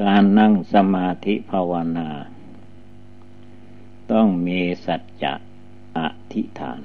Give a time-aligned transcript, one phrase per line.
[0.00, 2.10] การนั่งสมาธิภาวนา
[4.12, 5.34] ต้องมีสัจจะ
[5.98, 6.00] อ
[6.32, 6.80] ธิษฐาน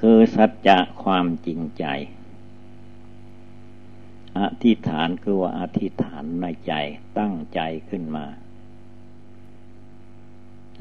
[0.00, 1.84] คือสัจจะความจริงใจ
[4.38, 6.72] อธิษฐานคือว่าอธิษฐานในใจ
[7.18, 8.26] ตั้งใจขึ้นมา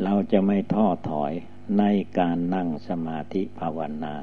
[0.04, 1.34] เราจะไม่ท้อถอย
[1.80, 1.84] ใน
[2.20, 4.16] การนั่งสมาธิภาวนา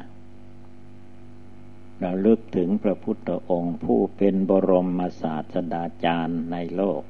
[2.04, 7.02] ราลึกถึงพระพุทธองค์ผู้เป็นบรมศาสดาจารย์ในโลก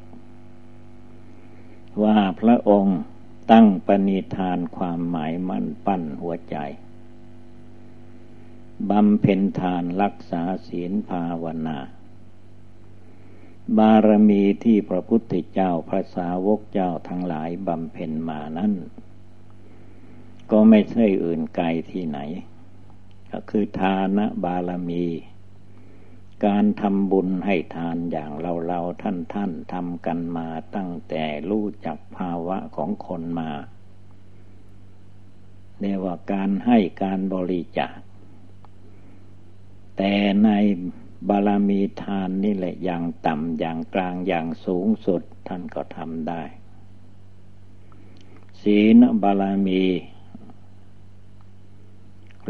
[2.02, 2.98] ว่าพระองค์
[3.50, 6.56] ตั้งปณิธานความหมายมั่นปั้นหัวใจ
[8.90, 11.78] บำเพ็ญทานรักษาศีลภาวนา
[13.78, 18.72] บารมีที่พระพุทธเจ้าพระสาวกเจ้าทั้งหลายบำเพ็ญมานั้น
[20.50, 22.18] ก็ไม่ใช่อื่นไกลที่ไหน
[23.32, 25.06] ก็คือทานบารมี
[26.46, 33.50] การทำบุญให้ทานอย่างเราเราท่านท่านทำกันมาตั้งแต่รู้จักภาวะของคนมา
[35.80, 37.98] เรียกว่าการให้การบริจาค
[39.96, 40.14] แต่
[40.44, 40.50] ใน
[41.28, 46.42] บารมีทานนี่แหละอย่างต่ำอย่างกลางอย่างสูงสุดท่านก็ทำได้
[48.62, 49.82] ศีลบารมี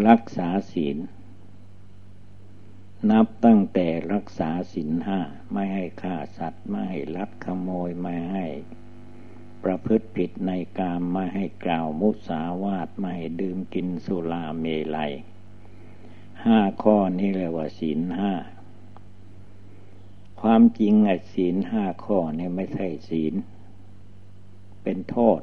[0.09, 0.99] รักษาศีล
[3.11, 5.21] นับตั้งแต่รักษาศีลห้า
[5.53, 8.47] ไม่ให้ฆ่าสัตว์ ไม่ให้ลักขโมยไม่ให้
[9.65, 14.65] ประพฤติผิดในกามไม่ให้กล่าวมุสาวาทไม่ให้ดื่มกินสุราเม
[14.97, 15.13] ลัย
[16.45, 18.33] ห้าข้อนี้เรียกว่าศีลห้า
[20.41, 23.35] ความจริงไอ้ศีลห้าข้อนี่ไม่ใช่ศีล
[24.83, 25.41] เป็นโทษ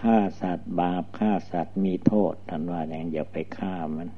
[0.00, 4.08] ฆ่าสัตว์บาปฆ่าสัตว์มีโทษท่านว่าอย่างอย่าไปฆ่ามัน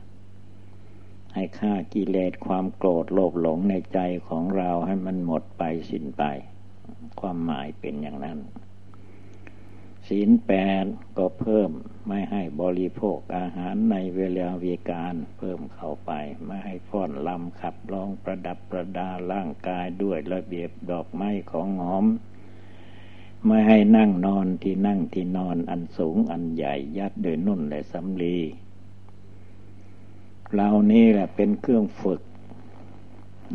[1.34, 3.98] ให้ฆ่ากิเลสความโกรธโลภหลงในใจ
[4.28, 6.22] ของเราให้มันหมดไปสิ้นไป
[7.20, 8.38] ความหมายเป็นอย่างนั้น
[10.08, 10.84] ศีลแปด
[11.19, 11.70] ก็เพิ่ม
[12.08, 16.12] ไม่ให้บริโภคอาหารในเวลาวีการเพิ่มเข้าไป
[16.47, 22.06] ไม่ให้ฟ้อนลำขับร้องประดับประดาร่างกายด้วยระเบียบดอกไม้ของหอม
[23.47, 28.38] ไม่ให้นั่งนอนที่นั่งที่นอนอันสูงอันใหญ่ยัดโดยนุ่นและสำลี
[30.53, 32.21] เหล่านี้แหละเป็นเครื่องฝึก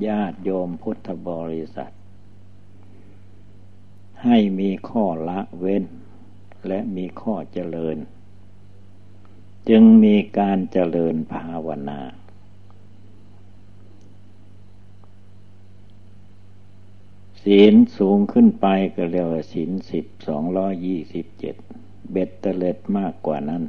[0.08, 1.94] ญาติโยมพุทธบริษัท
[4.24, 5.84] ให้มีข้อละเว้น
[6.68, 7.98] และมีข้อเจริญ
[9.70, 12.00] จึงมีการเจริญภาวนา
[17.44, 21.56] ศีลสูงขึ้นไปก็เรียกว่าศีลสิบสองร้อยี่สิบเจ็ด
[22.12, 23.64] เบ็ดเตล็ดมากกว่านั้น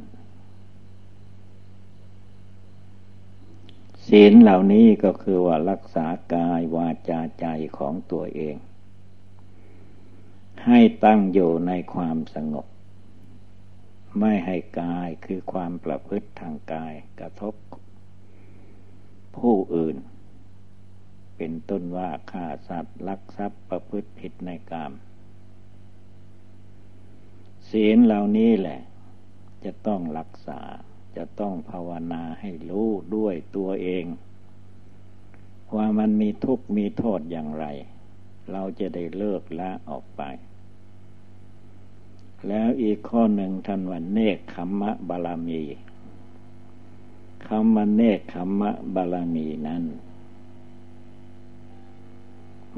[4.07, 7.45] ศีลเหล่านี้ก็คือว่ารักษากายวาจาใจ
[7.77, 8.55] ของตัวเอง
[10.65, 12.65] ให้ตั้งอยู่ในความสงบ
[14.19, 17.53] ไม่ให้กายคือความประพฤติทางกายกระทบ
[19.37, 19.95] ผู้อื่น
[21.37, 24.91] เป็นต้นว่าฆ่าสัตว์ลักทรัพย์ประพฤติผิดในกาม
[27.69, 28.79] ศีลเหล่านี้แหละ
[29.65, 30.61] จะต้องรักษา
[31.17, 34.05] จะต้องภาวนาให้รู้ด้วยตัวเอง
[35.75, 37.65] ว่ามันมีทุกข์มีโทษอย่างไร
[38.51, 40.21] เราจะได้เลิกละออกไป
[42.47, 45.61] แล้วอีกข้อหนึ่งท่านว่าเนคขมมะบาลามี
[47.47, 49.83] คำว่าเนคขมมะบาลามีนั้น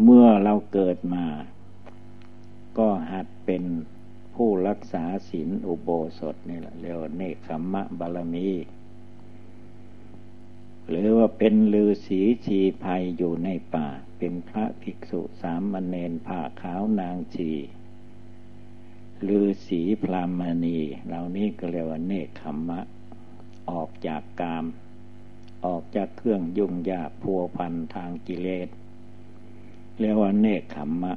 [0.04, 1.26] เมื่อเราเกิดมา
[2.78, 3.64] ก็หัดเป็น
[4.36, 8.50] ผู้รักษาศีลอุโบสถนี่แหละเรียกว่าเนคขมมะบารมี
[10.90, 13.88] หรือว่าเป็นลือศีชีภัยอยู่ในป่า
[14.18, 17.52] เป็นพระภิกษุสามเณรผ้าขาวนางชี
[19.28, 22.80] ลือศีพรามณีเหล่านี้ก็เรียกว่าเนคขมมะ
[23.70, 24.66] ออกจากกาม
[25.66, 28.70] ออกจากเครื่องยุ่งยากพัวพันทางกิเลส
[30.00, 31.14] เรียกว่าเนคขมมะ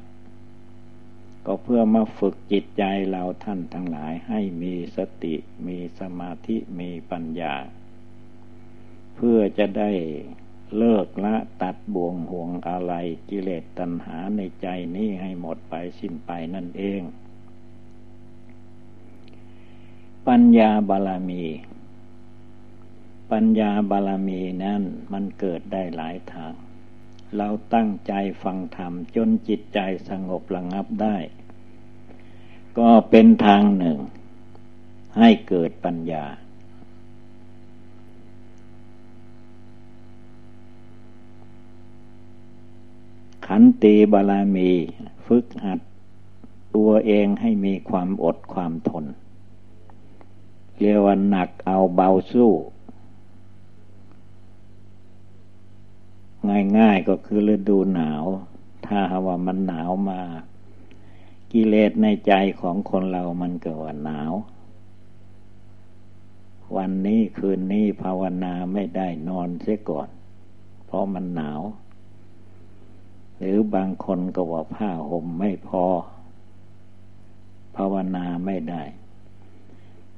[1.46, 5.34] ก็เพื่อมาฝึกจิตใจเราท่านทั้งหลายให้มีสติ
[5.66, 7.54] มีสมาธิมีปัญญา
[9.14, 9.90] เพื่อจะได้
[10.76, 12.92] เลิกละตัดบ่วงห่วงอะไร
[13.28, 14.66] กิเลสตัณหาในใจ
[14.96, 17.02] นี้ให้หมดไปสิ้นไปนั่นเอง
[20.28, 21.44] ปัญญาบาลามี
[23.32, 24.82] ปัญญาบาลามีนั้น
[25.12, 26.54] มันเกิดได้หลายทาง
[27.36, 28.12] เราตั้งใจ
[28.42, 29.78] ฟังธรรมจนจิตใจ
[30.08, 31.16] สงบระงับได้
[32.78, 33.98] ก็เป็นทางหนึ่ง
[35.18, 36.24] ให้เกิดปัญญา
[43.46, 44.70] ขันติบาลามี
[45.26, 45.80] ฝึกหัด
[46.76, 49.04] ตัวเองให้มีความอดความทน
[50.78, 52.50] เรียกว่าหนักเอาเบาสู้
[56.78, 58.24] ง่ายๆก็คือฤดูหนาว
[58.86, 60.20] ถ้าว่ามันหนาวมา
[61.52, 64.32] กิเลสในใจของคนเรามันเกิดว่าหนาว
[66.76, 70.08] วันนี้คืนนี้ภาวนาไม่ได้นอนเสียก่อน
[70.86, 71.60] เพราะมันหนาว
[73.38, 75.84] หรือบางคนก็ว่าผ้าห่มไม่พอ
[77.76, 78.82] ภาวนาไม่ได้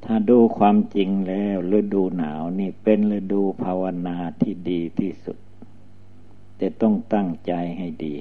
[0.05, 5.39] ถ้าดูความจริงแล้วฤดูหนาวนี่เป็นฤดูภาวนาที่ดีที่สุด
[6.63, 8.17] แต่ต้องตั้งใจให้ดี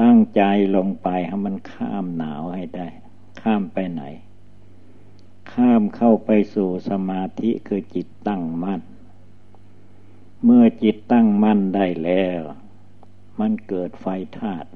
[0.00, 0.42] ตั้งใจ
[0.76, 2.88] ลงไปให้มันข้ามหนาวให้ได้
[3.40, 4.02] ข้ามไปไหน
[5.52, 8.80] ข้ามเข้าไปสู่สมาธิคือจิตตั้งมั่น
[10.44, 12.42] เมื่อจิตตั้งมั่นได้แล้ว
[13.40, 14.06] มันเกิดไฟ
[14.38, 14.68] ธาตุ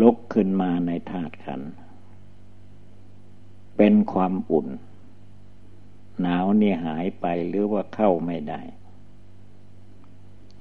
[0.00, 1.62] ลุกขึ้นมาในธาตุขัน
[3.76, 4.68] เป็นความอุ่น
[6.20, 8.62] หนาวนี่หายไปหรือว่าเข้าไม่ได้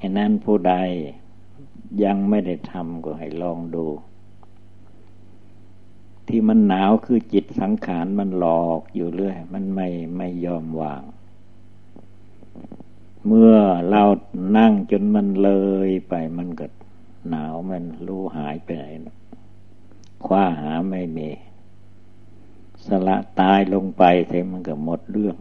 [0.08, 0.76] ฉะนั้นผู้ใด
[2.04, 3.86] ยังไม่ได้ทำก็ให้ลองดู
[6.28, 9.88] ที่มันหนาวคือจิตสังขารมันหลอกอยู่เรื่อย มันไม่
[10.18, 11.04] ไม่ยอมวาง
[13.28, 13.56] เมื่อ
[13.90, 14.04] เรา
[14.58, 15.52] นั่งจนมันเล
[15.88, 16.68] ยไปมันก็
[17.30, 19.10] หนาวมันรู้หายไปไหน
[20.26, 21.30] คว้าหาไม่มี
[22.86, 25.38] สละตายลงไปเสมันก็หมดเรื่อง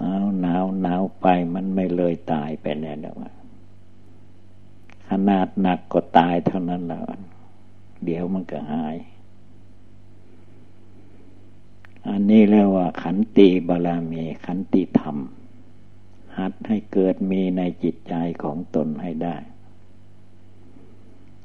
[0.00, 3.30] หนาวหนาวหนาวไปมันไม่เลยตายไปแน่นอน
[5.08, 7.00] ขนาดหนักก็ตายเท่านั้นแหละ
[8.04, 8.96] เดี๋ยวมันก็หาย
[12.08, 15.16] อันนี้เรียกว่าขันติบาลามีขันติธรรม
[16.38, 19.36] หัดให้เกิดมีในจิตใจของตนให้ได้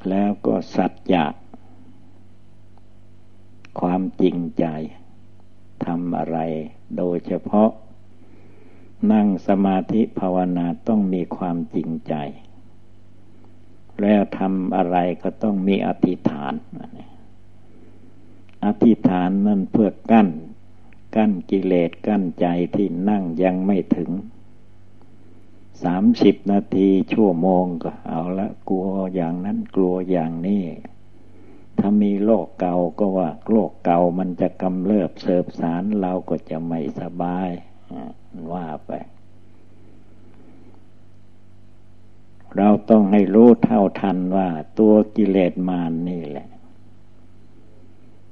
[0.09, 1.25] แล้วก็สัจจะ
[3.80, 4.65] ความจริงใจ
[5.86, 6.38] ทำอะไร
[6.98, 7.69] โดยเฉพาะ
[9.12, 12.13] นั่งสมาธิภาวนาต้องมีความจริงใจ
[14.01, 16.53] แล้วทำอะไรก็ต้องมีอธิษฐาน
[18.65, 20.30] อธิษฐานนั่นเพื่อกั้น
[21.15, 22.45] กั้นกิเลสกั้นใจ
[22.75, 24.12] ที่นั่งยังไม่ถึง
[25.83, 30.63] สามสิบนาทีชั่วโมงก็เอาละกลัวอย่างนั้นกลัวอย่างนี้
[31.80, 37.50] ถ้ามีโรคเก่าก็ว่าโรคเก่ามันจะกำเริบเสบสารเราก็จะไม่สบาย
[38.51, 38.92] ว่าไป
[42.57, 44.48] เราต้องให้รู้เท่าทันว่า
[44.80, 46.48] ตัวกิเลสมานนี่แหละ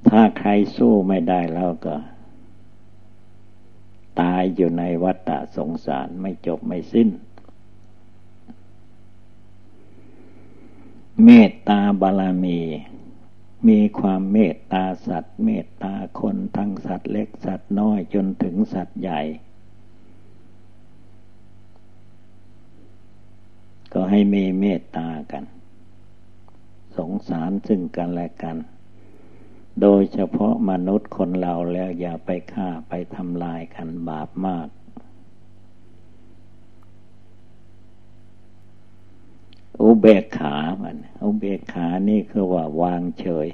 [0.08, 1.96] ถ้าใครสู้ไม่ได้เราก็
[4.20, 7.08] ตายอยู่ในวัฏสงสารไม่จบไม่สิ้น
[11.24, 12.60] เมตตาบารมี
[13.68, 19.20] มีความเมตตาสัตว์ เมตตาคนทั้งสัตว์เล็กสัตว์น้อยจนถึงสัตว์ใหญ่
[23.92, 25.44] ก็ให้มีเมตตากัน
[26.96, 28.56] สงสารซึ่งกันและกัน
[29.80, 34.68] โดยเฉพาะมนุษย์คนเราแล้วอย่าไปฆ่าไปทำลายกันบาปมาก
[39.80, 43.48] อุเบกขามันอุเบกขานี่คือว่าวางเฉย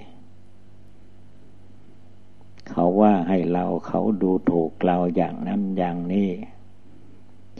[2.68, 6.30] เขาว่าให้เราเขาดูถูกเราอย่างนั้นอย่างนี้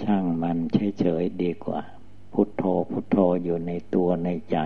[0.03, 1.81] ช่างมันเฉยๆดีกว่า
[2.33, 4.59] พุทโธพุทโธอยู่ในตัวในใจ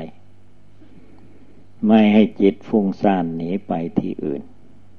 [1.86, 4.42] ไม่ให้จิตฟุ้งซ่านหนีไปที่อื่น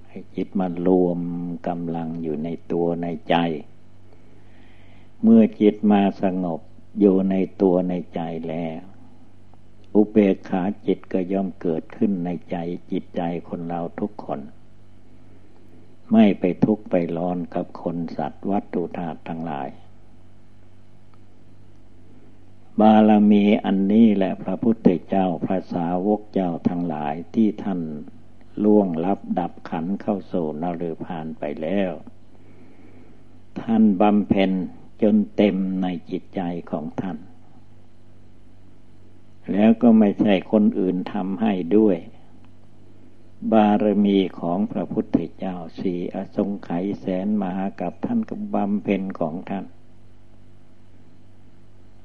[0.09, 1.19] ให้จิตมันรวม
[1.67, 3.35] กำลังอยู่ในตัวในใจ
[5.23, 6.61] เมื่อจิตมาสงบ
[6.99, 8.81] อยู่ในตัวในใจแล้ว
[9.95, 12.57] อุเบกขาจิตก็ย่อมเกิดขึ้นในใจ
[12.91, 14.39] จิตใจคนเราทุกคน
[16.11, 19.69] ไม่ไปทุกข์ไปร้อนกับคนสัตว์วัตถุธาตุทั้งหลาย
[22.81, 27.81] บารมีอันนี้แหละพระพุทธเจ้าพระสาวกเจ้าทั้งหลายที่ท่าน
[28.63, 31.91] ล่วงลับดับขันเข้าสู่นรพานไปแล้ว
[33.61, 34.51] ท่านบำเพ็ญ
[35.01, 37.17] จนเต็มในจิตใจของท่าน
[39.51, 41.97] แล้วก็ไม่ใช่คนอื่นทำให้ด้วย
[43.51, 49.65] บารมีของพระพุทธเจ้าสี่อสงไขยแสนมหากับท่านกับบำเพ็ญของท่าน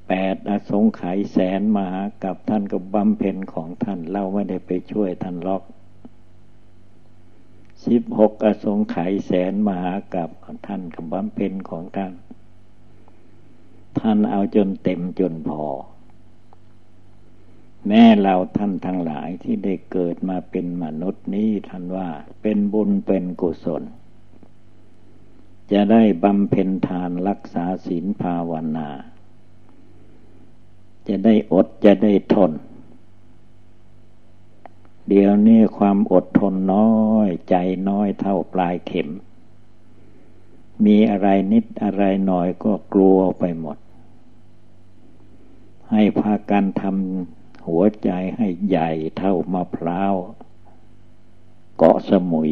[0.09, 5.63] แปดอสงไขยแสนมหากับท่านกับบำเพ็ญของท่าน เราไม่ได้ไปช่วยท่านล็อก
[7.87, 10.31] สิบหกอสงไขยแสนมหากับ
[10.67, 12.13] ท่านกับบำเพ็ญของท่าน
[14.01, 15.65] ท่านเอาจนเต็มจนพอ
[17.89, 22.09] แม่เราท่านทั้งหลายที่ได้เกิดมาเป็นมนุษย์นี้ท่านว่า
[22.43, 23.83] เป็นบุญเป็นกุศล
[25.73, 28.89] จะได้บำเพ็ญทานรักษาศีลภาวนา
[31.09, 32.53] จะได้อดจะได้ทน
[35.09, 37.55] เดี๋ยวนี้ความอดทนน้อย ใจ
[37.89, 39.09] น้อยเท่าปลายเข็ม
[40.85, 43.77] มีอะไรนิดอะไรหน่อยก็กลัวไปหมด
[45.91, 50.15] ให้พากันทำหัวใจให้ใหญ่เท่ามะพร้าว
[51.77, 52.51] เกาะสมุย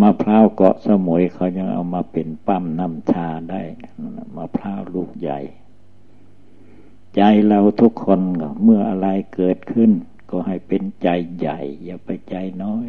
[0.00, 3.62] มะพร้าวเกาะสมุยเขายังเอามาเป็นปั้มน้ำชาได้
[4.36, 5.40] มะพร้าวลูกใหญ่
[7.16, 8.20] ใจเราทุกคน
[8.62, 9.90] เมื่ออะไรเกิดขึ้น
[10.30, 12.88] ก็ให้เป็นใจใหญ่ อย่าไปใจน้อย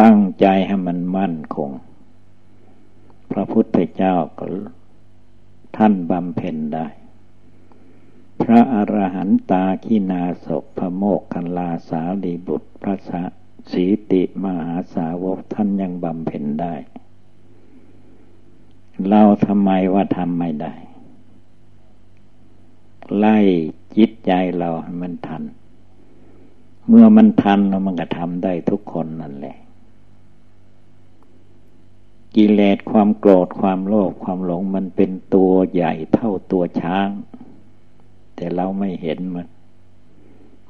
[0.00, 1.70] ตั้งใจให้มันมั่นคง
[3.32, 4.46] พระพุทธเจ้าก็
[5.76, 6.86] ท่านบำเพ็ญได้
[8.42, 10.48] พระอรหันตาขีนาศ
[10.78, 12.96] พระโมกขันลาสาลีบุตรพระ
[13.72, 16.74] สีติมหาสาวกท่านยังบำเพ็ญได้
[19.08, 20.74] เราทำไมว่าทำไม่ได้
[23.18, 23.38] ไล่
[23.96, 25.42] จิตใจเราให้มันทัน
[26.88, 29.56] เมื่อมันทันแล้วมันก็ทำได้ทุกคนนั่นแหละ
[32.34, 37.08] กิเลสความโกรธความโลภความหลงมันเป็นตัวใหญ่เท่าตัวช้าง
[38.36, 39.46] แต่เราไม่เห็นมัน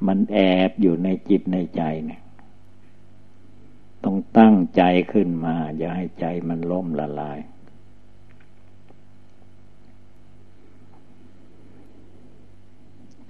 [0.07, 0.39] มันแอ
[0.69, 2.23] บอยู่ในจิตในใจเนี่ย
[4.05, 7.39] ต้องตั้งใจขึ้นมา อย่าให้ใจมันล่มละลาย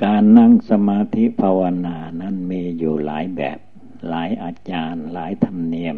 [0.05, 3.59] การนั่งสมาธิภาวนานั้นมีอยู่หลายแบบ
[4.09, 5.97] หลายอาจารย์ หลายธรรมเนียม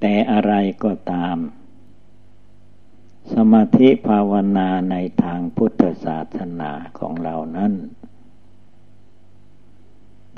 [0.00, 0.52] แต่อะไร
[0.84, 1.36] ก็ตาม
[3.34, 7.72] สมาธิภาวนาในทางพุทธศาสนาของเรานั้น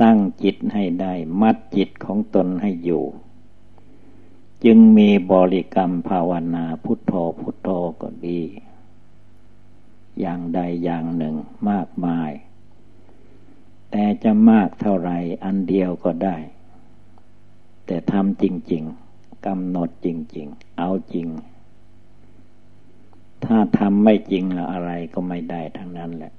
[0.03, 3.05] ตั้งจิตให้ได้มัดจิตของตนให้อยู่
[4.65, 7.69] จึงมีบริกรรมภาวนาพุทโธพุทโธ
[8.03, 8.43] ก็ดี
[10.21, 11.35] อย่างใดอย่างหนึ่ง
[11.71, 12.31] มากมาย
[13.91, 15.11] แต่จะมากเท่าไร
[15.45, 16.37] อันเดียวก็ได้
[17.87, 18.83] แต่ทำจริง
[19.15, 21.29] ๆกำหนดจริง ๆ เอาจริง
[23.45, 26.33] ถ้าทำไม่จริงอะไรก็ไม่ได้ทั้งนั้นแหละ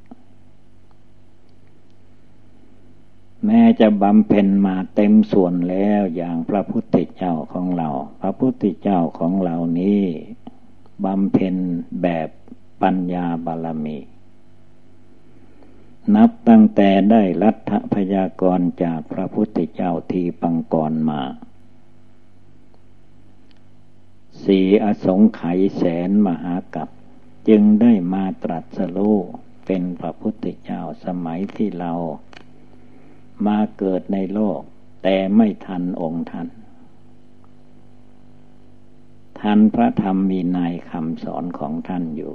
[3.45, 7.89] แม้จะบำเพ็ญมาเต็มส่วนแล้วอย่างพระพุทธเจ้าของเรา
[8.21, 10.03] พระพุทธเจ้าของเรานี้
[11.05, 11.55] บำเพ็ญ
[12.03, 12.29] แบบ
[12.81, 13.99] ปัญญาบารมี
[16.15, 21.21] นับตั้งแต่ได้รัฐพยากรจากพระพุทธเจ้าทีปังกรมา
[24.43, 26.89] สีอสงไขยแสนมหากับ
[27.49, 29.17] จึงได้มาตรัสรู้
[29.65, 31.93] เป็นพระพุทธเจ้าสมัยที่เรา
[33.47, 34.59] มาเกิดในโลก
[35.03, 36.47] แต่ไม่ทันองค์ท่าน
[39.39, 40.59] ทันพระธรรมมีใน
[40.91, 42.33] คำสอนของท่านอยู่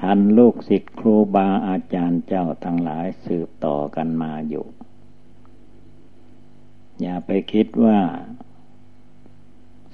[0.00, 4.66] ทันลูกศิษย์ครูบาอาจารย์เจ้าทั้งหลายสืบต่อกันมาอยู่
[7.00, 8.00] อย่าไปคิดว่า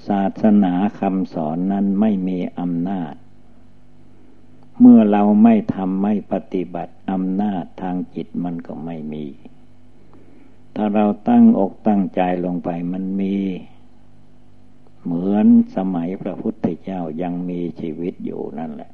[0.08, 3.14] ศาสนาคำสอนนั้นไม่มีอำนาจ
[4.80, 9.24] เมื่อเราไม่ทำไม่ปฏิบัติอำนาจทางจิตมันก็ไม่มี
[10.76, 13.36] ถ้าเราตั้งอกตั้งใจลงไปมันมี
[15.02, 18.90] เหมือนสมัยพระพุทธเจ้ายังมีชีวิตอยู่นั่นแหละ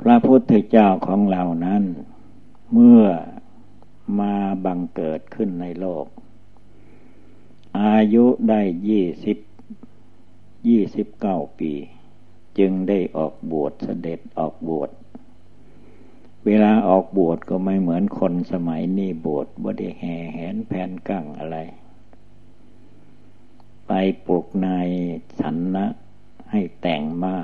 [0.00, 1.82] พระพุทธเจ้าของเรานั้น
[2.72, 3.04] เมื่อ
[4.20, 6.06] มาบังเกิดขึ้นในโลก
[7.80, 9.38] อายุได้ยี่สิบ
[10.68, 11.72] ยี่สิบเก้าปี
[12.58, 14.90] จึงได้ออกบวชเสด็จออกบวช
[16.46, 21.58] เวลาออกบวชก็ไม่เหมือนคนสมัยนี้บวชบ่ได้แห่แหนแผนกั้งอะไร
[23.86, 23.92] ไป
[24.26, 24.88] ปลุกนาย
[25.40, 25.86] สันนะ
[26.50, 27.36] ให้แต่งมามา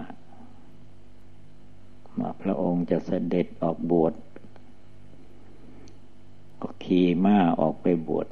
[2.42, 4.14] พระองค์จะเสด็จออกบวช
[6.62, 8.28] ก็ขี่ม้าออกไปบวช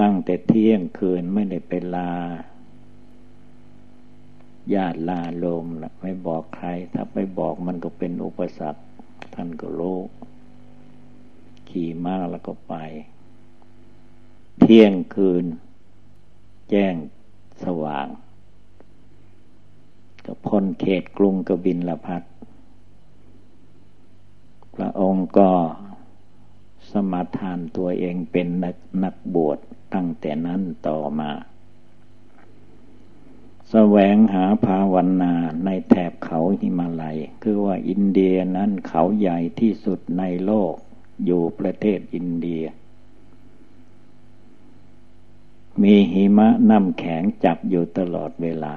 [0.00, 2.12] ตั้งแต่เที่ยงคืนไม่ได้ไปลา
[4.74, 8.82] ญาติลาลมนะไม่บอกใคร ถ้าไปบอกมันก็เป็นอุปสรรค
[9.34, 9.98] ท่านก็รู้
[11.68, 12.74] ขี่ม้าแล้วก็ไป
[14.60, 15.44] เที่ยงคืน
[16.70, 16.94] แจ้ง
[17.62, 18.06] สว่าง
[20.24, 22.22] ก็พ้นเขตกรุงกบินละพัด
[24.74, 25.50] พระองค์ก็
[26.90, 29.58] สมาทานตัวเองเป็นนักนักบวช
[29.94, 31.30] ตั้งแต่นั้นต่อมา
[33.70, 40.74] แสวงหาภาวนาในแถบเขาหิมาลัย คือว่าอินเดียนั้นเขาใหญ่ที่สุดในโลก
[41.24, 42.64] อยู่ประเทศอินเดีย
[45.82, 48.74] มีหิมะน้ำแข็งจับอยู่ตลอดเวลา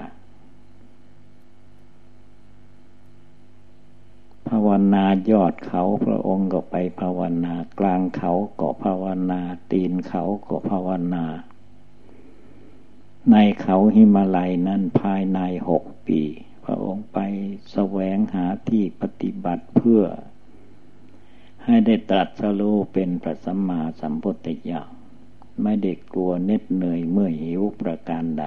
[4.49, 11.25] ภาวนายอดเขาพระองค์ก็ไปภาวนากลางเขาก็ภาวนา ตีนเขาก็ภาวนา
[13.31, 16.21] ในเขาหิมาลัยนั้นภายในหกปี
[16.65, 17.19] พระองค์ไป
[17.71, 20.03] แสวงหาที่ปฏิบัติเพื่อ
[21.65, 24.83] ให้ได้ตรัสรู้เป็นพระสัมมาสัมพุทธเจ้า
[25.63, 28.45] ไม่ได้กลัวเน็ดเหนื่อยเมื่อหิวประการใด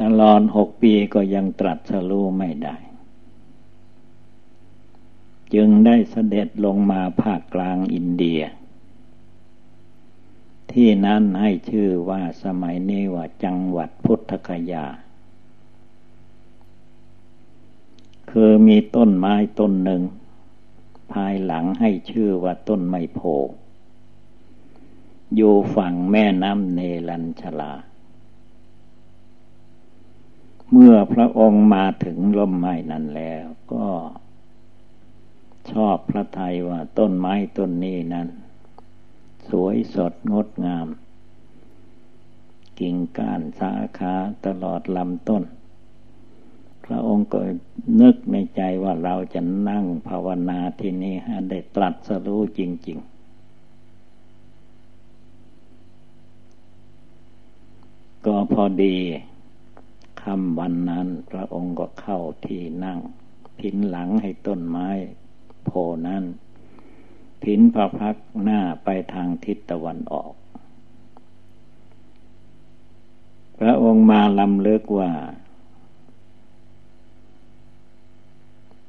[0.00, 2.76] ตลอดหกปีก็ยังตรัสรู้ไม่ได้
[5.54, 8.40] จึงได้เสด็จลงมาภาคกลางอินเดีย
[10.72, 14.86] ที่นั้นให้ชื่อว่าสมัยนี้ว่าจังหวัดพุทธคยา
[18.30, 20.02] คือมีต้นไม้ต้นหนึ่ง
[21.12, 23.20] ภายหลังให้ชื่อว่าต้นไมโพ
[25.34, 27.72] อยู่ฝั่งแม่น้ำเนลัญชลา
[30.74, 33.86] เมื่อพระองค์มาถึงร่มไม้นั้นแล้วก็
[35.70, 38.28] ชอบพระทัยว่าต้นไม้ต้นนี้นั้น
[39.48, 40.86] สวยสดงดงาม
[42.78, 44.14] กิ่งก้านสาขา
[44.46, 45.42] ตลอดลำต้น
[46.84, 47.40] พระองค์ก็
[48.00, 53.12] นึกในใจว่าเราจะนั่งภาวนาที่นี่ให้ได้ตรัสรู้จริง ๆ
[58.26, 58.96] ก็พอดี
[60.22, 62.98] คำวันนั้น พระองค์ก็เข้าที่นั่ง
[63.58, 64.88] พินหลังให้ต้นไม้
[65.64, 65.70] โพ
[66.06, 66.24] นั้น
[67.42, 70.32] ผินพระพักหน้าไปทางทิศตะวันออก
[73.60, 75.12] พระองค์มาลำเลิกว่า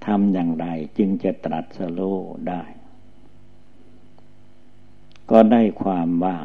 [0.06, 0.66] ทำอย่างไร
[0.98, 2.18] จึงจะตรัสรู้
[2.50, 2.64] ได้
[5.32, 6.38] ก็ได้ความว่า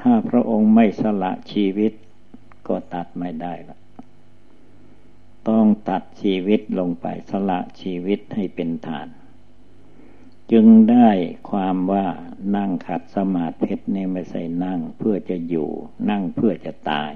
[0.00, 1.92] ถ้าพระองค์ไม่สละชีวิต
[2.68, 3.78] ก็ตัดไม่ได้ละ
[5.48, 9.08] ต้องตัดชีวิตลงไปสละชีวิตให้เป็นฐาน
[10.52, 11.08] จึงได้
[11.50, 12.06] ความว่า
[12.56, 15.70] นั่งขัดสมาธินี่ไม่ใช่นั่งเพื่อจะอยู่
[16.10, 17.12] นั่งเพื่อจะตาย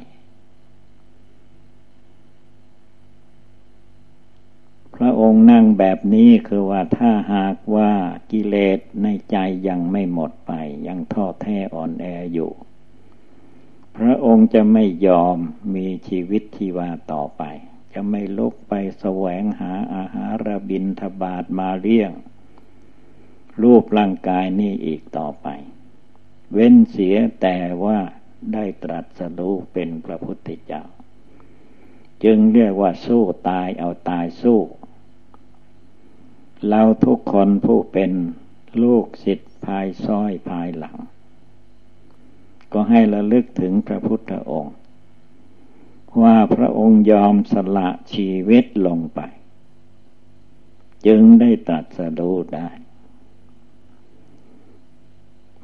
[4.94, 7.92] พระองค์นั่งแบบนี้คือว่าถ้าหากว่า
[8.30, 9.36] กิเลสในใจ
[9.68, 10.52] ยังไม่หมดไป
[10.86, 12.52] ยังท้อแท้อ่อนแออยู่
[13.96, 15.36] พระองค์จะไม่ยอม
[15.74, 17.44] มีชีวิตชีวาต่อไป
[17.94, 22.12] จะไม่ลุกไปแสวงหาอาหารบินทบาทมาเลี้ยง
[23.62, 25.48] รูปร่างกายนี้อีกต่อไป
[26.52, 27.98] เว้นเสียแต่ว่า
[28.52, 30.82] ได้ตรัสรู้เป็นพระพุทธเจ้า
[32.24, 34.60] จึงเรียกว่าสู้ตายเอาตายสู้
[36.68, 38.12] เราทุกคนผู้เป็น
[38.82, 40.96] ลูกศิษย์ภายซ้อยภายหลัง
[42.72, 44.74] ก็ให้ระลึกถึงพระพุทธองค์
[46.20, 49.20] ว่าพระองค์ยอมสละชีวิตลงไป
[51.06, 52.68] จึงได้ตรัสรู้ได้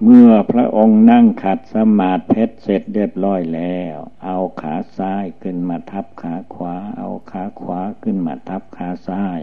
[0.02, 9.40] เมื่อพระองค์นั่งขัดสมาธิเสร็จเรียบร้อยแล้ว เอาขาซ้ายขึ้นมาทับขาขวา เอาขาขวาขึ้นมาทับขาซ้าย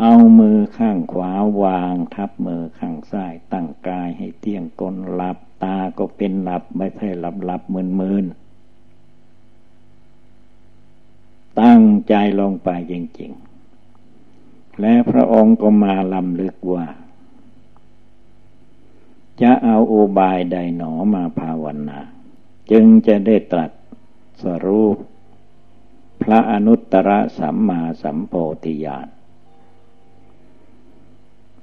[0.00, 8.24] เอามือข้างขวาวางทับมือข้างซ้ายตั้งกายให้เที่ยงกลหลับตาก็เป็นหลับไม่ใช่หลับหลับมืนมืน
[11.62, 13.32] ตั้งใจลงไปจริง
[14.04, 16.86] ๆ และพระองค์ก็มาลำลึกว่า
[19.42, 22.00] จะเอาอุบายใดหนอมาภาวนา
[22.70, 23.70] จึงจะได้ตรัส
[24.42, 24.96] สรูป
[26.22, 29.08] พระอนุตตรสัมมาสัมโพธิญาณ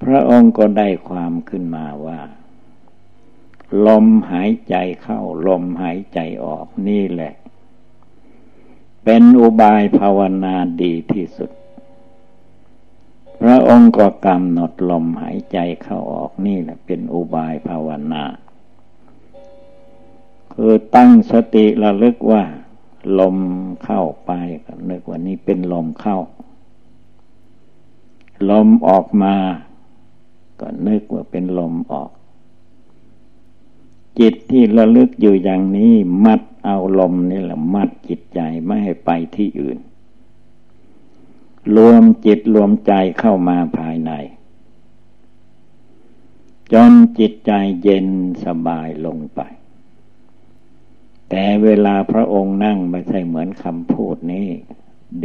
[0.02, 2.20] พระองค์ก็ได้ความขึ้นมาว่า
[3.86, 7.34] ลมหายใจเข้าลมหายใจออกนี่แหละ
[9.08, 11.50] เป็นอุบายภาวนาดีที่สุด
[13.40, 18.24] พระองค์ก็กำหนดลมหายใจเข้าออกนี่แหละเป็นอุบายภาวนา
[20.54, 22.42] คือตั้งสติระลึกว่า
[23.20, 23.36] ลม
[23.84, 24.30] เข้าไป
[24.64, 26.18] ก็นึกว่านี่เป็นลมเข้า
[28.50, 29.36] ลมออกมา
[30.60, 32.10] ก็นึกว่าเป็นลมออก
[34.20, 39.78] จิตที่ระลึกอยู่อย่างนี้ มัดเอาลมนี่แหละมัดจิตใจไม่ให้ไปที่อื่น
[41.76, 44.12] รวมจิตรวมใจเข้ามาภายใน
[46.72, 47.52] จนจิตใจ
[47.82, 48.06] เย็น
[48.44, 49.40] สบายลงไป
[51.30, 54.48] แต่เวลาพระองค์นั่งไม่ใช่เหมือนคำพูดนี้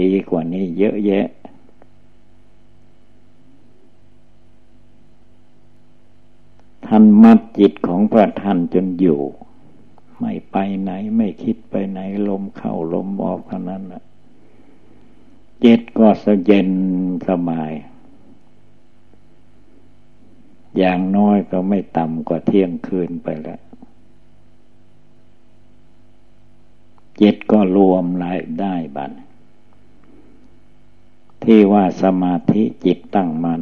[0.01, 1.25] ดีกว่านี้เยอะแยะ
[6.93, 9.21] ท่านมัดจิตของพระท่านจนอยู่
[10.19, 14.04] ไม่ไปไหนไม่คิดไปไหนลมเข้าลมออกเท่านั้นนะ
[15.63, 16.69] จิตก็สเย็น
[17.27, 17.71] สบาย
[20.77, 23.62] อย่างน้อยก็ไม่ต่ำกว่าเที่ยงคืนไปแล้ว
[27.21, 29.12] จิตก็รวมได้ได้บัน
[31.43, 33.62] ที่ว่าสมาธิจิตตั้งมัน่น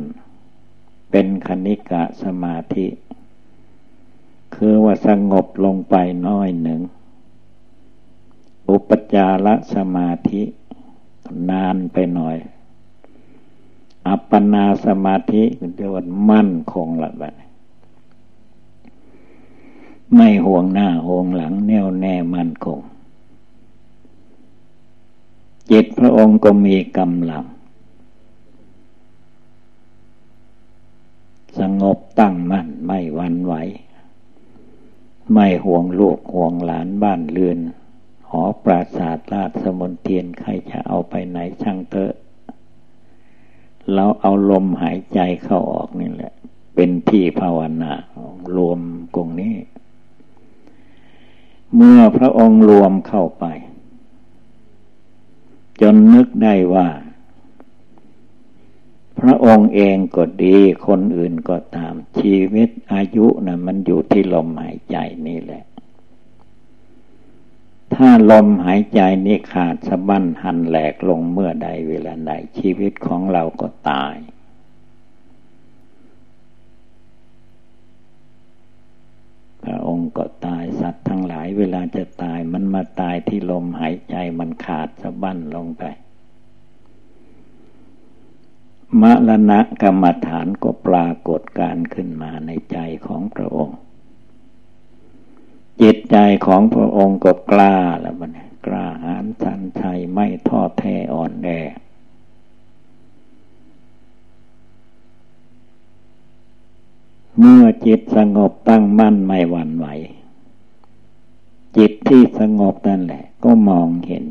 [1.11, 2.87] เป็นคณิกะสมาธิ
[4.63, 5.95] คือว่าสงบลงไป
[6.27, 6.81] น้อยหนึ่ง
[8.69, 10.43] อุปจารสมาธิ
[11.49, 12.37] นานไปหน่อย
[14.07, 15.43] อัปปนาสมาธิ
[15.75, 17.33] เรียกว่ามั่นคงละบัด
[20.15, 22.79] ไม่ห่วงหน้าห่วงหลังแน่วแน่มั่นคง
[25.71, 27.45] จิตพระองค์ก็มีกำลัง
[31.59, 33.55] สงบตั้งมั่นไม่วันไหว
[35.31, 37.59] ไม่ห่วงลูกห่วงหลานบ้านเรือน
[38.29, 42.13] หอปราศาสตร์ราชมนเทียนใครจะเอาไปไหนช่างเถอะ
[43.93, 46.33] เราเอาลมหายใจเข้าออกนี่แหละ
[46.75, 47.93] เป็นที่ภาวนา
[48.55, 48.79] รวม
[49.15, 49.55] กงนี้
[51.75, 53.45] เมื่อพระองค์รวมเข้าไป
[55.81, 56.87] จนนึกได้ว่า
[59.21, 65.63] พระองค์เองก็ดี คนอื่นก็ตาม ชีวิตอายุนะมันอยู่ที่ลมหายใจนี่แหละ
[67.93, 74.15] ถ้าลมหายใจนี้ขาดสะบั้นหันแหลกลงเมื่อใดเวลาใดชีวิตของเราก็ตาย
[79.63, 85.83] พระองค์ก็ตายสัตว์ทั้งหลายเวลาจะตายมันมาตายที่ลมหายใจมันขาดสะบั้นลงไป
[89.01, 93.77] มรณะกรรมฐานก็ปรากฏการขึ้นมาในใจของพระองค์
[95.81, 98.31] จิตใจของพระองค์ก็กล้าแล้วมัน
[98.65, 101.49] กล้าหาญสันชัยไม่ท้อแท้อ่อนแอ
[107.37, 109.87] เมื่อจิตสงบตั้งมั่นไม่หวั่นไหว
[111.77, 114.23] จิตที่สงบนั่นแหละ ก็มองเห็น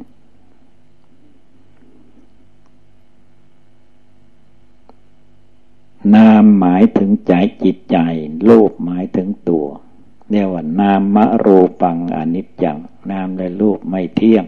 [6.14, 7.32] นามหมายถึงใจ
[7.62, 7.96] จิตใจ
[8.48, 9.66] รูปหมายถึงตัว
[10.30, 12.78] เรียกว่านามมะรูปังอนิจจัง
[13.10, 14.44] นามและรูปไม่เที่ยง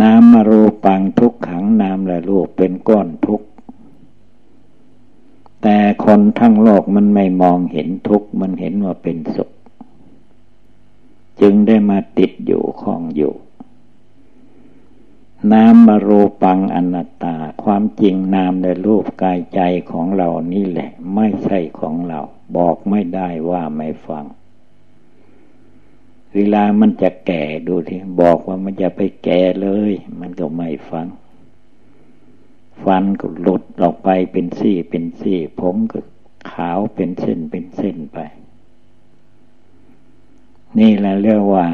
[0.00, 3.46] นามมรูปังทุกขังนามและรูปเป็นก้อนทุกข์
[5.62, 9.50] แต่คนทั้งโลกมันไม่มองเห็นทุกข์มันเห็นว่าเป็นสุข
[11.40, 13.34] จึงได้มาติดอยู่คลองอยู่
[15.52, 22.20] นามมารูปังอนัตตา ความจริงนามในรูปกายใจของเรานี่แหละ ไม่ใช่ของเรา
[22.56, 24.24] บอกไม่ได้ว่าไม่ฟัง
[26.34, 31.06] เวลามันจะแก่ดูที่บอกว่ามันจะไปแก่เลย มันก็ไม่ฟัง
[32.82, 35.98] ฟันก็หลุดออกไปเป็นซี่เป็นซี่ ผมก็
[36.50, 38.18] ขาวเป็นเส้นเป็นเส้นไป
[40.78, 41.66] นี่แหละเรียกว่า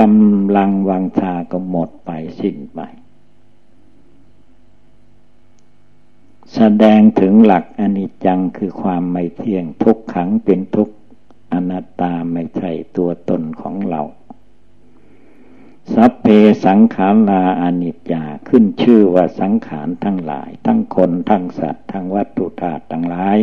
[0.00, 2.80] กำลังวังชาก็หมดไปสิ้นไป
[6.54, 10.88] แสดงถึงหลักอนิจจังคือความไม่เที่ยงทุกขังเป็นทุก
[11.52, 14.02] อนัตตาไม่ใช่ตัวตนของเรา
[15.94, 16.26] สัพเพ
[16.66, 23.38] สังขารลาอนิจจาขึ้นชื่อว่าสังขารทั้งหลาย ทั้งคนทั้งสัตว์ทั้งวัตถุธาตุทั้งหลาย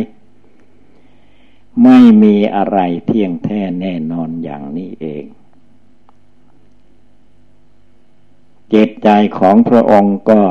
[1.82, 5.24] ไม่มีอะไรเที่ยงแท้แน่นอนอย่างนี้เอง
[8.59, 10.42] เจิตใจของพระองค์ก็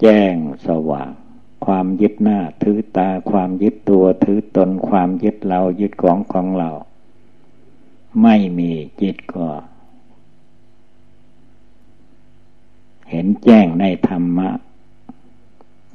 [0.00, 0.34] แจ้ง
[0.66, 1.10] สว่าง
[1.66, 6.70] ความยึดหน้าถือตาความยึดตัวถือตนความยึดเรายึดของของเรา
[8.22, 9.48] ไม่มีจิตก็
[13.10, 14.50] เห็นแจ้งในธรรมะ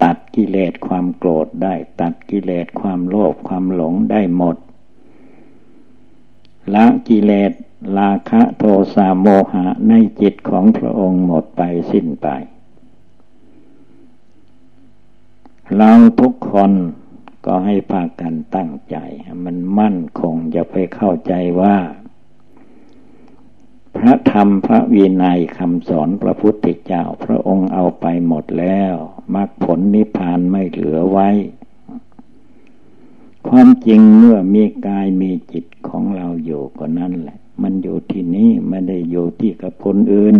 [0.04, 4.58] ตัดกิเลสความโกรธได้ ตัดกิเลสความโลภความหลงได้หมด
[6.74, 7.52] ละกิเลส
[7.98, 8.64] ราคะโท
[8.96, 12.28] สะโมหะในจิตของพระองค์หมดไปสิ้นไป
[15.76, 16.72] เราทุกคน
[17.46, 18.98] ก็ให้พากันตั้งใจ
[19.44, 21.78] มันมั่นคงอย่าไปเข้าใจว่า
[23.98, 28.94] พระธรรมพระวินัยคำสอนพระพุทธเจ้า พระองค์เอาไปหมดแล้ว
[29.36, 31.30] มรรคผลนิพพานไม่เหลือไว้
[33.48, 40.36] ความจริงเมื่อมีกายมีจิตของเราอยู่ก็นั่นแหละ มันอยู่ที่นี้ไม่ได้อยู่ที่กับคนอื่น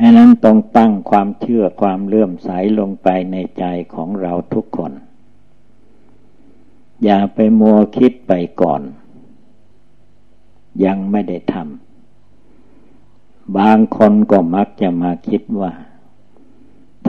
[0.00, 4.92] อันนั้นต้องตั้งความเชื่อความเลื่อมใสลงไปในใจของเราทุกคน
[7.04, 8.82] อย่าไปมัวคิดไปก่อน
[10.84, 15.72] ยังไม่ได้ทำบางคนก็มักจะมาคิดว่า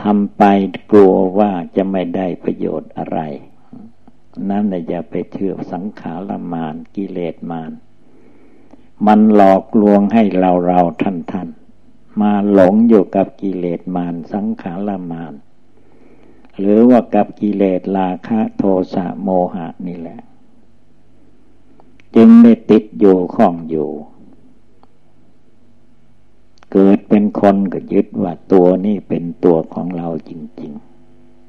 [0.02, 0.44] ทำไป
[0.92, 3.20] กลัวว่าจะไม่ได้ประโยชน์อะไร
[4.50, 7.72] นั่นแหละอย่าไปเชื่อสังขารมานกิเลสมาน
[9.08, 11.50] มันหลอกลวงให้เราเราท่านท่าน
[12.22, 15.34] มาหลงอยู่กับกิเลสมานสังขารมาน
[16.60, 20.20] หรือว่ากับกิเลสราคะโทสะโมหะนี่แหละ
[22.16, 23.90] จึงได้ติดอยู่ข้องอยู่
[27.10, 30.72] เป็นคนก็ยึดว่าตัวนี่เป็นตัวของเราจริง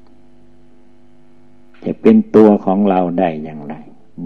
[0.09, 3.75] ๆ จะเป็นตัวของเราได้อย่างไร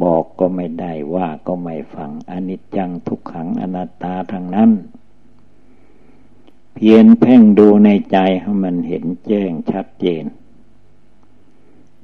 [0.03, 4.71] บอกก็ไม่ได้ว่าก็ไม่ฟังอนิจจังทุกขังอนัตตาทางนั้น
[6.73, 10.25] เพียนเพ่งดูในใจให้มันเห็นแจ้งชัดเจน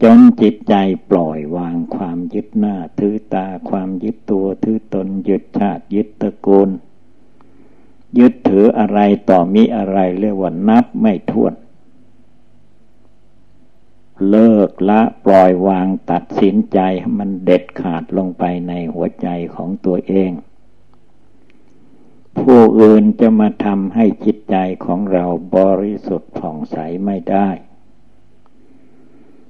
[0.04, 0.76] จนจิตใจ
[1.10, 6.70] ปล่อยวางความยึดหน้า ถือตาความยึดตัวถือตนยึดชาติยึดตระกูล
[8.18, 11.54] ยึดถืออะไรต่อมีอะไรเรียกว่านับไม่ถ้วน
[14.30, 20.32] เลิกละปล่อยวางตัดสินใจให้มันเด็ดขาดลงไปในหัวใจของตัวเอง
[22.40, 25.26] ผู้อื่นจะมาทำให้จิตใจของเรา
[25.58, 27.50] บริสุทธิ์ผ่องใสไม่ได้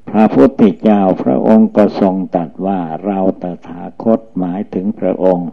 [0.10, 5.50] พระพุทธเจ้าพระองค์ก็ทรงตัดว่าเราตถาคตหมายถึงพระองค์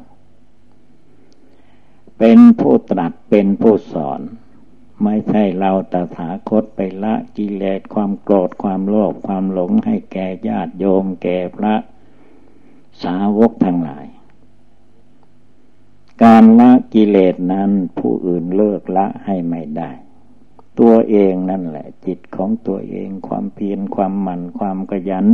[2.18, 4.20] เป็นผู้ตรัสเป็นผู้สอน
[5.02, 11.74] ไม่ใช่เราตถาคตไปละกิเลสความโกรธความโลภความหลงให้แก่ญาติโยมแก่พระ
[13.02, 14.06] สาวกทั้งหลาย
[16.22, 19.90] การละกิเลสนั้นผู้อื่นเลิกละให้ไม่ได้
[20.78, 25.26] ตัวเองนั่นแหละ จิตของตัวเองความเพียรความหมั่นความกระยัน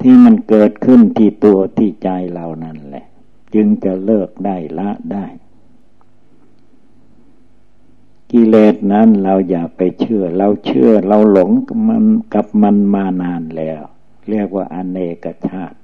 [0.00, 3.06] ที่มันเกิดขึ้นที่ตัวที่ใจเรานั่นแหละ
[3.56, 5.26] จึงจะเลิกได้ละได้
[8.32, 13.82] กิเลสนั้นเราอย่าไปเชื่อ เราเชื่อเราหลงกับมันกับมันมานานแล้ว
[14.30, 15.78] เรียกว่าอเนกชาติ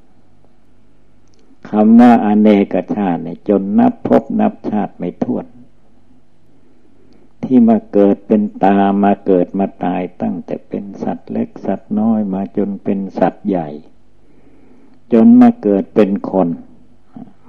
[1.71, 5.47] คำว่าอเนกชาติเนี่ยจนนับพบนับชาติไม่ท้วน
[7.43, 13.69] ที่มาเกิดเป็นตามาเกิดมาตายตั้งแต่เป็นสัตว์เล็กสัตว์น้อยมาจนเป็นสัตว์ใหญ่
[15.13, 16.49] จนมาเกิดเป็นคน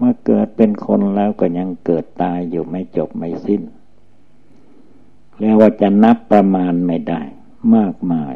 [0.03, 3.61] มื่อเกิดเป็นคนแล้วก็ยังเกิดตายอยู่ไม่จบไม่สิ้น
[5.39, 7.21] เรียกว่าจะนับประมาณไม่ได้
[7.75, 8.35] มากมาย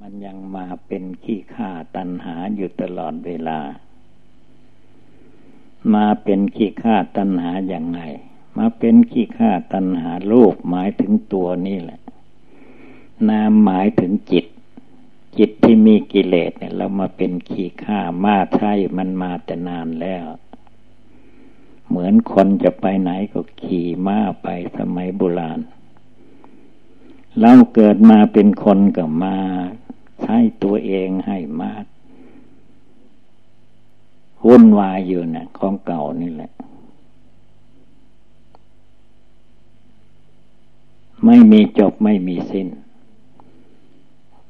[0.00, 3.60] มันยังมาเป็นขี้ข้าตันหาอยู่ตลอดเวลา
[5.94, 8.00] มาเป็นขี้ข้าตัณหาอย่างไง
[8.58, 12.00] มาเป็นขี้ข้าตัณหาลูกหมายถึงตัวนี่แหละ
[13.28, 14.46] นามหมายถึงจิต
[15.38, 20.26] จิตที่มีกิเลสเนี่ย เรามาเป็นขี้ข้ามาใช่มันมาแต่นานแล้ว
[21.88, 25.60] เหมือนคนจะไปไหนก็ขี่ม้าไปสมัยโบราณ
[27.40, 29.38] เราเกิดมาเป็นคนก็มา
[30.22, 31.84] ใช้ตัวเองให้มาก
[34.46, 36.50] วุ่นวายอยู่นะ่ะของเก่านี่แหละ
[41.24, 42.68] ไม่มีจบไม่มีสิ้น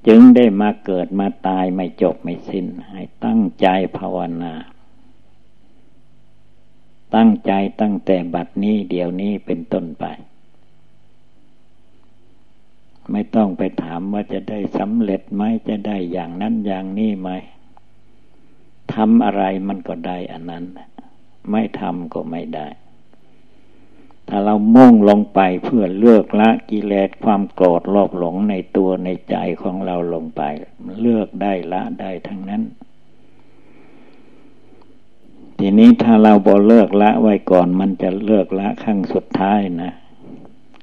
[0.09, 3.67] จึงได้มาเกิดมาตายไม่จบไม่สิ้น ให้ตั้งใจ
[3.99, 4.55] ภาวนา
[7.15, 10.05] ตั้งใจตั้งแต่บัดนี้เดี๋ยวนี้เป็นต้นไป
[13.11, 17.31] ไม่ต้องไปถามว่าจะได้สำเร็จไหมจะได้อย่างนั้นอย่างนี้ไหม
[18.93, 20.65] ทำอะไรมันก็ได้อันนั้น
[21.51, 22.67] ไม่ทำก็ไม่ได้
[24.29, 30.43] ถ้าเรามุ่งลงไปเพื่อเลือกละกิเลสความโกรธโลภหลงในตัวในใจของเราลงไป
[31.01, 32.63] เลือกได้ละได้ทั้งนั้น
[35.59, 39.93] ทีนี้ถ้าเราบอเลิกละไว้ก่อนมันจะเลิกละขั้งสุดท้ายนะ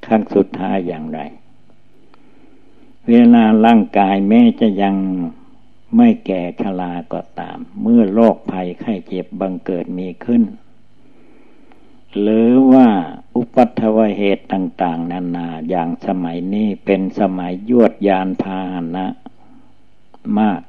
[0.06, 1.20] ขั้งสุดท้ายอย่างไร
[3.08, 4.94] เวลาร่างกายแม้จะยัง
[5.96, 10.42] ไม่แก่ชราก็ตาม เมื่อโรคภัยไข้เจ็บบังเกิดมีขึ้น
[12.20, 12.88] หรือว่า
[13.36, 19.06] อุปัตวเหตุต่าง ๆ นานาอย่างสมัยนี้เป็นสมัยยวดยานพาหนะ
[20.38, 20.60] มาก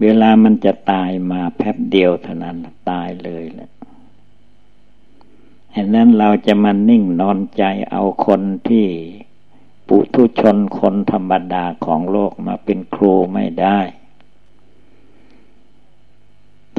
[0.00, 2.56] เวลามันจะตายมาแป๊บเดียวเท่านั้น
[2.90, 3.70] ตายเลยแหละ
[5.72, 8.86] เห็นนั้นเราจะมานิ่งนอนใจเอาคนที่
[9.86, 13.78] ปุถุชนคนธรรมดาของโลกมาเป็นครูไม่ได้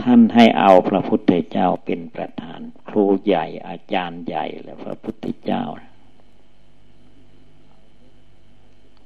[0.01, 5.63] ท่านให้เอาพระพุทธเจ้าเป็นประธาน ครูใหญ่อาจารย์ใหญ่และพระพุทธเจ้า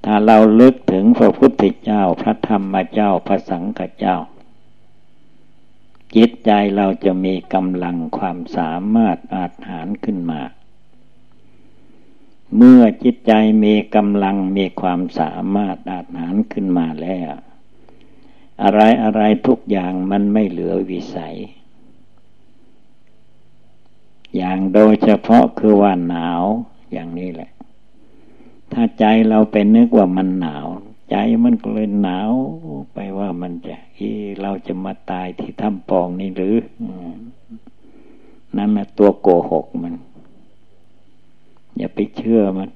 [0.06, 4.18] ถ้าเราลึกถึงพระพุทธเจ้า พระธรรมเจ้าพระสังฆเจ้า
[6.16, 10.42] จิตใจเราจะมีกำลังความสามารถอาจหารขึ้นมา
[12.58, 13.32] เมื่อจิตใจ
[13.64, 17.34] มีกำลังมีความสามารถอาจหารขึ้นมาแล้ว
[18.64, 21.36] อะไรอะไรทุกอย่างมันไม่เหลือวิสัย
[24.36, 26.44] อย่างโดยเฉพาะคือว่าหนาว
[26.92, 27.52] อย่างนี้แหละ
[28.72, 30.66] ถ้าใจเราไปนึกว่ามันหนาว
[31.12, 32.32] ใจมันก็เลยหนาว
[32.94, 33.76] ไปว่ามันจะ
[34.42, 36.58] เราจะมาตายที่ถ้ำปองนี่หรือ
[38.58, 39.96] นั่นแหละตัวโกหกมัน
[41.78, 42.70] อย่าไปเชื่อมัน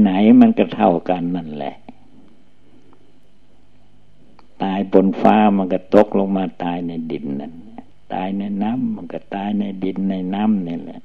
[0.00, 1.74] ไหนมันก็เท่ากันนั่นแหละ
[4.62, 7.54] ตายบนฟ้ามันก็ตกลงมาตายในดินนั่น
[8.12, 11.00] ตายในน้ำมันก็ตายในดินในน้ำนี่แหละ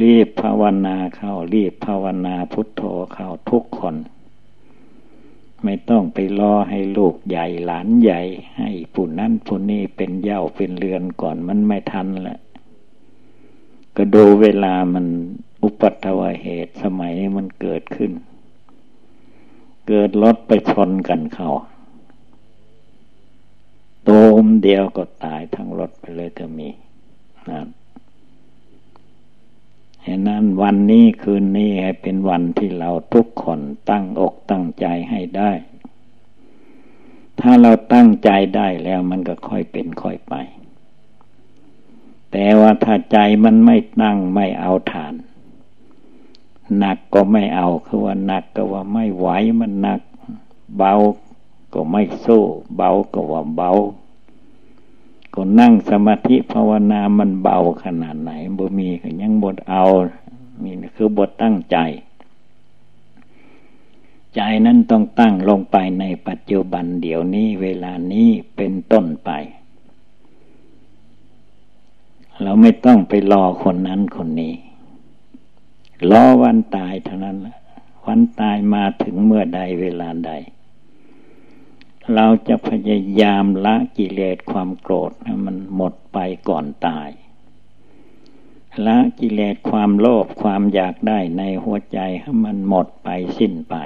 [0.00, 2.82] รีบภาวนาเข้า รีบภาวนาพุทโธ
[3.12, 3.96] เข้าทุกคน
[5.64, 8.20] ไม่ต้องไปรอให้ลูกใหญ่หลานใหญ่
[8.58, 12.38] ให้ผู้นั้นผู้นี้เป็นเย่าเป็นเรือนก่อนมันไม่ทันแหละ
[13.96, 15.06] ก็ดูเวลามัน
[15.68, 18.12] อุปัตวเหตุสมัยนี้มันเกิดขึ้น
[19.88, 21.50] เกิดรถไปชนกันเข้า
[24.04, 24.10] โต
[24.44, 26.68] มเดียวก็ตายทั้งรถไปเลยก็มี
[27.48, 27.60] นะ
[30.02, 35.52] เหตุนั้นวันนี้คืนนี้ให้เป็นวันที่เราทุกคนตั้งอกตั้งใจให้ได้
[37.40, 40.34] ถ้าเราตั้งใจได้แล้วมันก็ค่อยเป็นค่อยไป
[42.32, 45.14] แต่ว่าถ้าใจมันไม่ตั้งไม่เอาฐาน
[46.76, 49.28] หนักก็ไม่เอาคือว่าหนักก็ว่าไม่ไหว
[49.60, 50.00] มันหนัก
[50.76, 50.92] เบา
[51.74, 52.42] ก็ไม่สู้
[52.76, 53.70] เบาก็ว่าเบา
[55.34, 59.84] ก็นั่งสมาธิภาวนามันเบาขนาดไหนบ่มีก็ยังบดเอา
[60.62, 61.76] นี่คือบทตั้งใจ
[64.34, 69.30] ใจนั้นต้องตั้งลงไปในปัจจุบันเดี๋ยวนี้เวลานี้เป็นต้นไป
[72.42, 74.54] เราไม่ต้องไปรอคนนั้นคนนี้
[76.10, 77.38] รอวันตายเท่านั้น
[78.06, 80.32] วันตายมาถึงเมื่อใดเวลาใด
[82.14, 87.08] เราจะพยายามละกิเลสความโกรธให้มันหมดไปก่อนตาย
[88.86, 93.08] ละกิเลสความโลภความอยากได้ในหัวใจให้มันหมดไป
[93.38, 93.76] สิ้นไป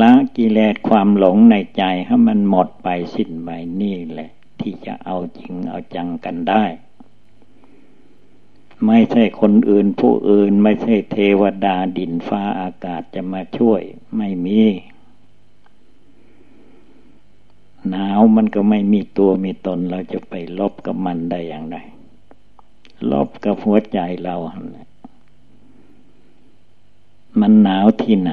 [0.00, 3.50] ละกิเลสความหลงในใจให้มันหมดไปสิ้นไป
[3.80, 6.64] นี่แหละ ที่จะเอาจริงเอาจังกันได้
[8.86, 13.80] ไม่ใช่คนอื่นผู้อื่น ไม่ใช่เทวดาดินฟ้าอากาศจะมาช่วย
[14.16, 14.62] ไม่มี
[17.88, 21.76] หนาวมันก็ไม่มีตัวมีตน เราจะไปลบกับมันได้อย่างไร
[23.10, 24.36] ลบกับหัวใจเรา
[27.40, 28.32] มันหนาวที่ไหน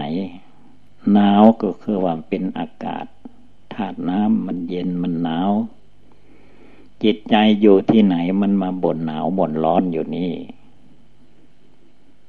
[1.14, 3.06] หนาวก็คือว่าเป็นอากาศ
[3.74, 5.52] ธาตุน้ำมันเย็นมันหนาว
[7.04, 10.34] จิตใจอยู่ที่ไหนมันมาบ่นหนาวบ่นร้อนอยู่นี่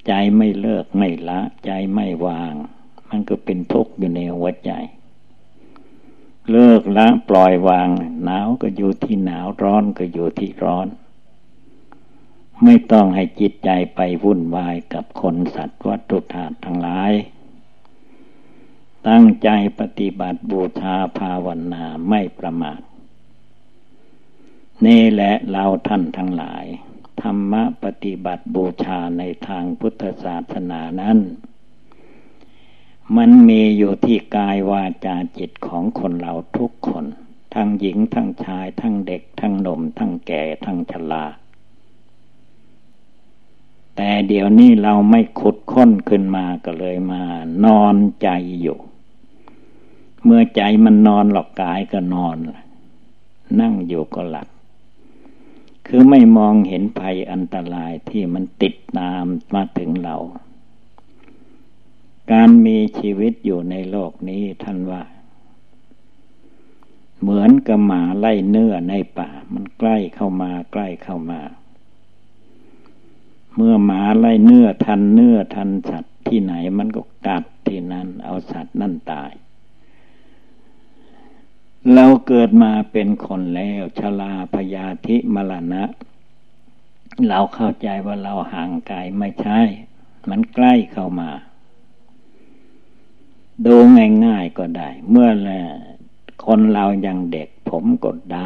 [0.06, 2.52] ใจไม่เลิกไม่ละ ใจไม่วาง
[3.08, 4.72] มันก็เป็นทุกข์อยู่ในหัวใจ
[6.50, 7.88] เลิกละปล่อยวาง
[8.24, 10.88] หนาวก็อยู่ที่หนาวร้อนก็อยู่ที่ร้อน
[12.64, 17.12] ไม่ต้องให้จิตใจไปวุ่นวายกับคนสัตว์วัตถุธาตุทั้งหลาย
[19.08, 22.80] ตั้งใจปฏิบัติบูชาภาวนาไม่ประมาท
[24.86, 26.64] นี่แหละเราท่านทั้งหลาย
[27.22, 31.18] ธรรมปฏิบัติบูชาในทางพุทธศาสนานั้น
[33.16, 37.04] มันมีอยู่ที่กายวาจาจิตของคนเราทุกคน
[37.54, 41.24] ทั้งหญิงทั้งชายทั้งเด็ก ทั้งหนุ่มทั้งแก่ทั้งชรา
[43.96, 47.22] แต่เดี๋ยวนี้เราไม่ขุดค้นขึ้นมาก็เลยมา
[47.64, 48.28] นอนใจ
[48.62, 48.78] อยู่
[50.24, 52.36] เมื่อใจมันนอนหลอกกายก็นอน
[53.60, 54.48] นั่งอยู่ก็หลับ
[55.86, 59.24] คือไม่มองเห็นภัยอันตรายที่มันติดตาม
[59.54, 60.16] มาถึงเรา
[62.32, 65.02] การมีชีวิตอยู่ในโลกนี้ท่านว่า
[67.20, 71.40] เหมือนกับหมาไล่เนื้อในป่า มันใกล้เข้ามาใกล้เข้ามา
[73.56, 79.32] เมื่อหมาไล่เนื้อทันเนื้อทันสัตว์ที่ไหนมันก็กัดที่นั้นเอาสัตว์นั่นตาย
[82.22, 85.84] เราเกิดมาเป็นคนแล้วชลาพยาธิมรณะ
[87.26, 89.60] เราเข้าใจว่าเราห่างไกลไม่ใช่
[90.30, 91.30] มันใกล้เข้ามา
[93.66, 93.74] ดู
[94.26, 95.50] ง่ายๆก็ได้ เมื่อแล
[96.46, 98.36] คนเรายังเด็กผมกดด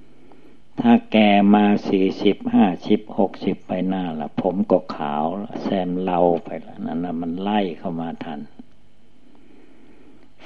[0.00, 1.16] ำ ถ้าแก
[1.54, 5.24] มาสี่สิบห้าสิบหกสิบไปหน้าละผมก็ขาว
[5.62, 8.40] แซมเล่าไปล้วนั่นนะมันไล่เข้ามาทัน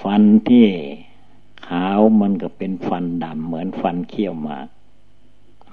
[0.01, 4.69] ฟันที่าวมันก็เป็นฟันดำเหมือนฟันเขี้ยวหมาก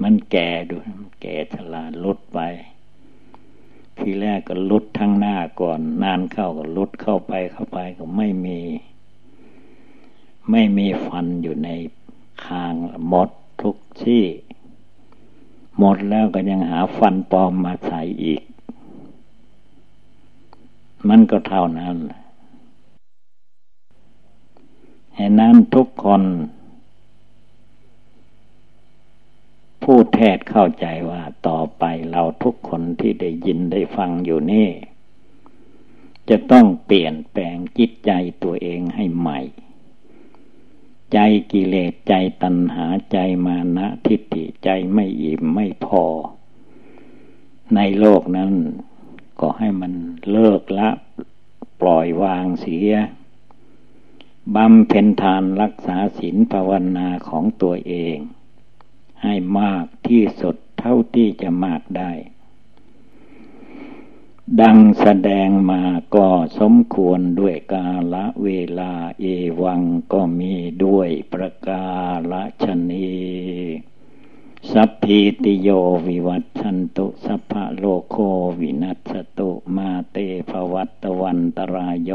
[0.01, 0.75] มันแก่ดู
[1.21, 2.39] แก่ชราลดไป
[3.97, 8.59] ทีแรกก็ลดทั้งหน้าก่อน นานเข้าก็ลดเข้าไปเข้าไปก็ไม่มี
[10.51, 11.69] ไม่มีฟันอยู่ใน
[12.45, 12.73] คาง
[13.07, 13.29] หมด
[13.61, 14.23] ทุกที่
[15.77, 18.41] หมดแล้วก็ยังหาฟันปลอมมาใส่อีก
[21.09, 22.18] มันก็เท่านั้นแหละ
[25.19, 26.23] หนนั้นทุกคน
[29.83, 34.69] ผู้แทศเข้าใจว่าต่อไปเราทุกคนที่ได้ยินได้ฟังอยู่นี่
[36.29, 38.11] จะต้องเปลี่ยนแปลงจิตใจ
[38.43, 39.39] ตัวเองให้ใหม่
[41.13, 41.19] ใจ
[41.51, 42.13] กิเลสใจ
[42.43, 46.03] ตัณหาใจมานะทิฏฐิใจไม่อิ่มไม่พอ
[47.75, 48.53] ในโลกนั้น
[49.39, 49.93] ก็ให้มัน
[50.31, 50.89] เลิกละ
[51.81, 52.91] ปล่อยวางเสีย
[54.55, 58.17] บำเพ็ญทานรักษาศีลภาวนาของตัวเอง
[59.23, 62.11] ให้มากที่สุดเท่าที่จะมากได้
[64.61, 65.83] ดังแสดงมา
[66.15, 66.27] ก็
[66.59, 69.25] สมควรด้วยกาละเวลาเอ
[69.61, 69.81] วัง
[70.13, 70.53] ก็มี
[70.85, 71.85] ด้วยประกา
[72.31, 73.09] ละชนี
[74.71, 75.69] สัพพิติโย
[76.07, 78.15] วิวัตชันตุสัพพะโลโค
[78.59, 80.17] วินัสตุมาเต
[80.49, 82.11] ภวัตวันตรายโย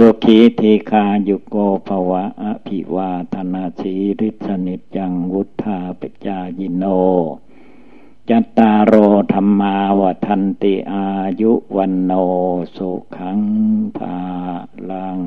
[0.00, 1.56] สุขีทีคายุโก
[1.88, 6.84] ภวะอภิวาธนาชีริสนิจังวุธาปิจายิโน
[8.28, 8.94] จัตตารโอ
[9.32, 11.06] ธรรมาวทันติอา
[11.40, 12.12] ยุวันโน
[12.76, 13.40] สุขัง
[13.96, 14.18] ภา
[14.90, 15.20] ลัง